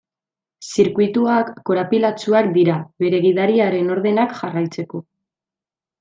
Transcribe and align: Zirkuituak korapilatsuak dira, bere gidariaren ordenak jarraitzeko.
Zirkuituak 0.67 1.51
korapilatsuak 1.69 2.49
dira, 2.57 2.77
bere 3.05 3.19
gidariaren 3.29 3.91
ordenak 3.97 4.33
jarraitzeko. 4.43 5.03